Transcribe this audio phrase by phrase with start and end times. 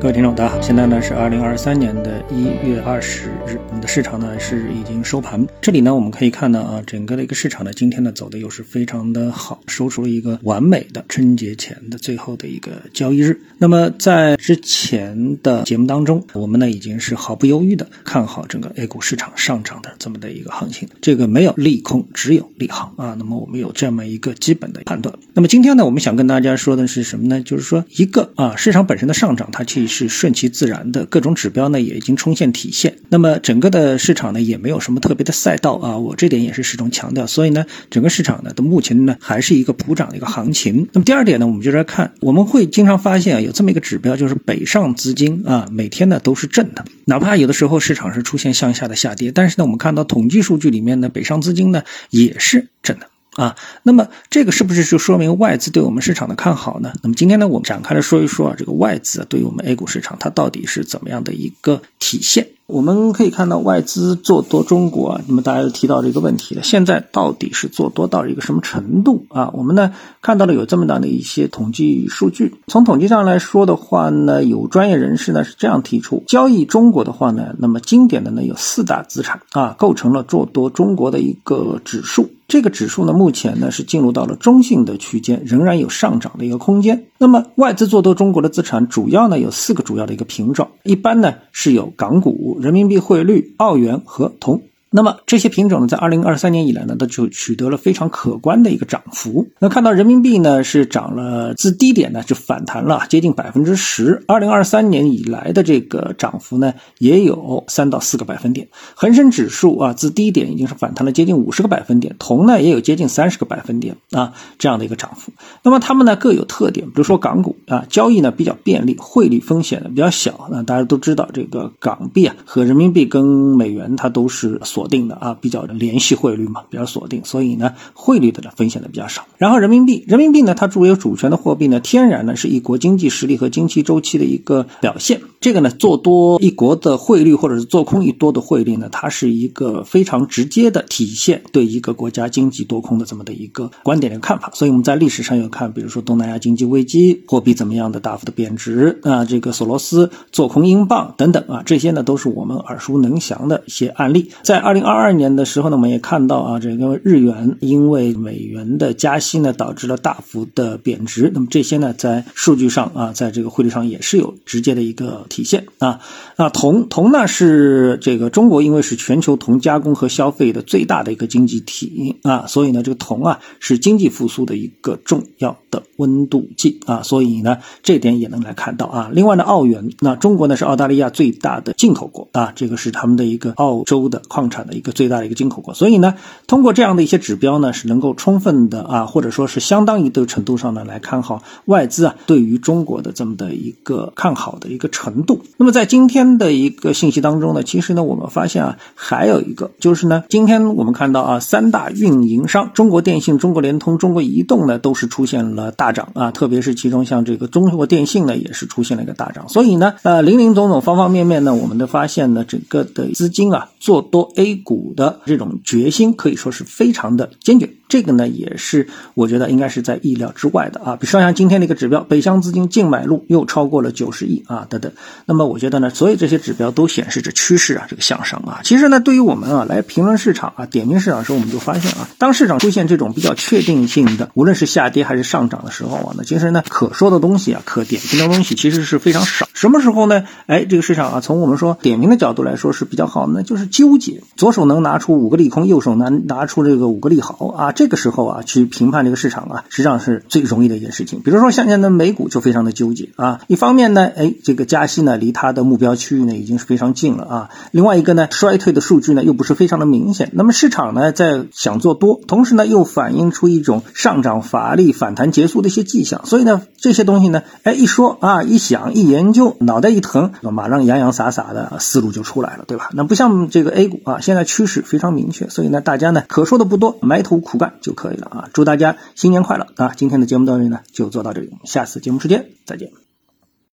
[0.00, 5.46] 各位听众，大家好，现在呢是二零二三年的一月二十日，我们的市场呢是已经收盘。
[5.60, 13.38] 这里呢我们可以看到啊，整个的一个市场呢今天呢走的又是非常的好，收出了一个完美的春节前的最后的一个交易日。
[13.58, 23.14] 那么在之前的节目当中，我们呢已经是毫不犹豫的看好整个 A 股市场上涨的这么的一个行情，这个没有利空，只有利好啊。
[23.18, 25.14] 那么我们有这么一个基本的判断。
[25.34, 27.42] 那么今天呢，我们想跟大家说的是什么呢？
[27.42, 29.89] 就是说一个啊，市场本身的上涨，它其实。
[29.90, 32.96] 是顺其自然的，各种指标呢也已经冲现体现。
[33.10, 37.26] 那么整个的市场呢也没有什么特别的赛道啊，我这点也是始终强调。
[37.26, 40.88] 所以呢，整个市场呢，到目前呢还是一个普涨的一个行情。
[40.92, 53.06] 那么第二点呢，我们就来看，我们会经常发现啊，有这么一个指标，就是北上资金啊，每天呢都是正的，哪怕有的时候市场是出现向下的下跌，但是呢，我们看到统计数据里面呢，北上资金呢也是正的。
[53.40, 56.92] 啊，那么这个是不是就说明外资对我们市场的看好呢？
[57.02, 62.46] 那么今天呢，我们展开来说一说啊，这个外资对于我们 A 股市场它到底是怎么样的一个体现？
[62.72, 69.50] 我们可以看到外资做多中国，那么大家都提到这个问题了，现在到底是做多到了一个什么程度啊？
[69.52, 82.30] 我们呢看到了有这么大的一些统计数据，从统计上来说的话呢，有专业人士呢是这样提出，交易中国的话呢，那么经典的呢有四大资产啊，构成了做多中国的一个指数。
[82.48, 87.06] 这个指数呢，目前呢是进入到了中性的区间，仍然有上涨的一个空间。
[87.16, 94.69] 那么外资做多中国的资产，主要呢有四个主要的一个品种，一般呢是有港股、人民币汇率、澳元和铜。
[94.92, 99.46] 那么这些品种呢，在二零二三年以来呢，都就取得了非常可观的一个涨幅。
[99.60, 104.24] 那看到人民币呢是涨了，自低点呢就反弹了接近百分之十。
[104.26, 108.66] 二零二三年以来的这个涨幅呢，也有三到四个百分点。
[108.96, 115.30] 恒生指数啊，自低点已经是反弹了接近五十个百分点，铜呢也有接近三十个百分点啊这样的一个涨幅。
[115.62, 120.48] 那么它们呢各有特点，比如说港股啊，交易呢比较便利，汇率风险呢比较小。
[120.50, 124.79] 那大家都知道，这个港币啊和人民币跟美元它都是锁。
[124.80, 129.26] 锁定的啊，比较的联系汇率嘛，比较锁定，所以呢，汇率的呢风险的比较少。
[129.36, 135.20] 然后人民币，人民币呢，它作为主权的货币呢，天然呢是一国经济实力和经济周期的一个表现。
[135.38, 144.50] 这个呢，做多一国的汇率，或者是做空一多的汇率呢，它是一个非常直接的体现对一个国家经济多空的这么的一个观点的看法。
[144.54, 154.30] 所以我们在历史上有看，比如说东南亚经济危机，货币怎么样的大幅的贬值啊，这个索罗斯做空英镑等等啊，这些呢都是我们耳熟能详的一些案例。
[154.42, 161.28] 在二二零二二年的时候呢，我们也看到啊，这个日元因为美元的加息呢，导致了大幅的贬值。
[161.34, 165.98] 那么这些呢，在数据上啊，在这个汇率上也是有直接的一个体现啊。
[166.36, 177.02] 那铜铜呢是这个中国，因为是全球铜加工和消费的最大的一个经济体啊，所以呢，这个铜啊是经济复苏的一个重要的温度计啊。
[177.02, 179.10] 所以呢，这点也能来看到啊。
[179.12, 184.90] 另外呢，澳元，那中国呢是澳大利亚最大的进口国啊，这个是他们的一个澳洲的矿产的一个。
[184.90, 186.14] 最大的一个进口国，所以呢，
[186.46, 195.40] 通过这样的一些指标呢，是能够充分的啊，或者说是相当一定程度上呢，来看好外资啊对于中国的这么的一个看好的一个程度。
[195.56, 209.48] 那么在今天的一个信息当中呢，其实呢，我们发现啊，还有一个就是呢，今天我们看到啊，三大运营商中国电信、中国联通、中国移动呢，都是出现了呃大涨啊，特别是其中像这个中国电信呢，也是出现了一个大涨。
[209.48, 214.80] 所以呢，呃，林林总总方方面面呢，我们都发现呢，整个的资金啊，做多 A 股。
[214.96, 217.70] 的这种决心可以说是非常的坚决。
[217.88, 220.96] 这个呢，也是我觉得应该是在意料之外的啊。
[220.96, 224.90] 比如说像今天的一个指标，北向资金净买入又超过了九十亿啊，等等。
[225.26, 228.60] 那么我觉得呢，所有这些指标都显示着趋势啊，这个向上啊。
[228.64, 239.46] 其实呢，对于我们啊来评论市场啊、点评市场的时候，我们就发现啊，当市场出现这种比较确定性的，无论是下跌还是上涨的时候啊，那其实呢，可说的东西啊，可点评的东西其实是非常少。
[239.52, 240.24] 什么时候呢？
[240.46, 247.72] 哎，这个市场啊，从我们说点评的角度来说是比较好呢，就是纠结，左手能拿出五个利空，右手能拿出这个五个利好啊。
[247.72, 251.20] 这个时候啊，去评判这个市场啊，实际上是最容易的一件事情。
[251.20, 253.40] 比如说，像现在美股就非常的纠结啊。
[253.48, 257.50] 一方面呢，哎，这个加息呢，离它的目标区域呢，已经是非常近了啊。
[257.72, 260.30] 另外一个呢，衰退的数据呢，又不是非常的明显。
[260.32, 266.26] 那么市场呢，在想做多，同时呢，又反映出一种上涨乏力、反弹结束的一些迹象。
[266.26, 272.90] 所以呢，这些东西呢，哎，一说啊，一想，一研究，脑袋一疼，马上洋洋洒洒的思路就出来了，对吧？
[272.92, 278.48] 那不像这个 A 股啊，现在趋势非常明确，所以呢，大家呢，可说的不多，埋头苦干就可以了啊。
[278.52, 279.92] 祝大家新年快乐啊！
[279.96, 283.09] 今天的节目到这里呢，就做到这里，下次节目时间再见。